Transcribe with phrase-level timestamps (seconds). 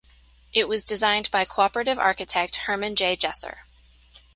[0.51, 3.15] It was designed by cooperative architect Herman J.
[3.15, 3.59] Jessor.